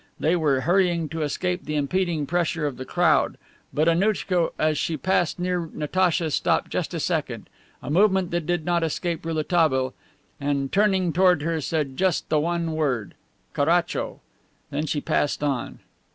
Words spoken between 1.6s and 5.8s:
the impending pressure of the crowd. But Annouchka as she passed near